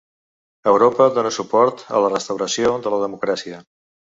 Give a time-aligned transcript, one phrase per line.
[0.71, 3.63] Europa dóna suport a la restauració de la democràcia.